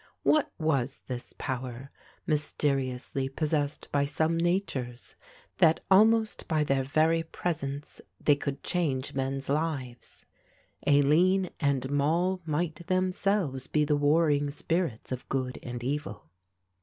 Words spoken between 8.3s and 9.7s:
could change men's